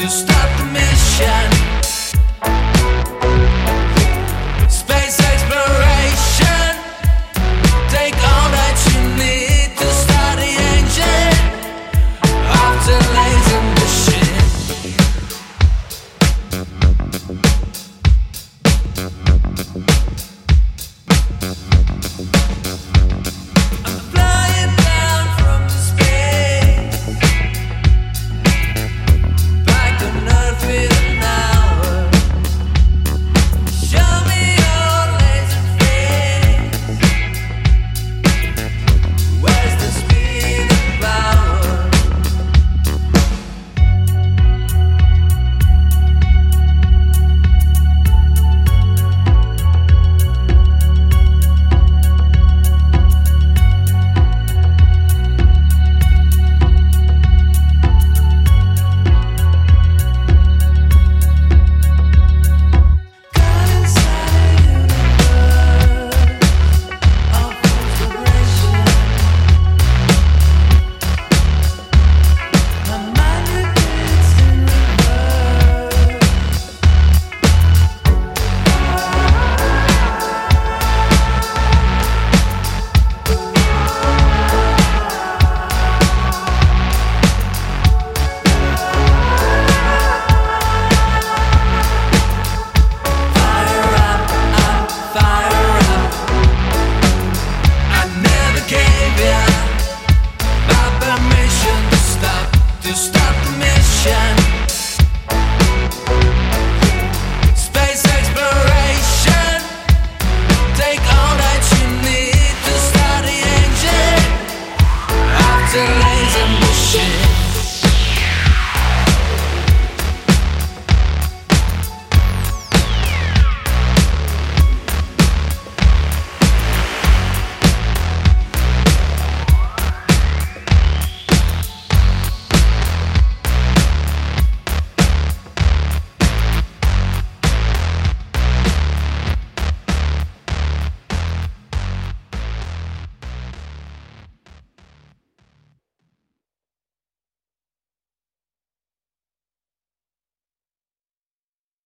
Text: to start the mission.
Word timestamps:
to 0.00 0.08
start 0.08 0.48
the 0.58 0.64
mission. 0.72 1.69